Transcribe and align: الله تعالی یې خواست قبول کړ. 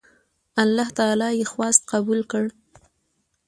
الله 0.63 0.87
تعالی 0.97 1.29
یې 1.37 1.45
خواست 1.51 1.81
قبول 1.91 2.21
کړ. 2.31 2.45